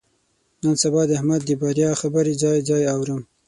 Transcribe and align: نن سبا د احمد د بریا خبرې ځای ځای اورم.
نن 0.63 0.75
سبا 0.83 1.01
د 1.07 1.11
احمد 1.17 1.41
د 1.45 1.51
بریا 1.61 1.89
خبرې 2.01 2.33
ځای 2.43 2.57
ځای 2.69 2.83
اورم. 2.95 3.21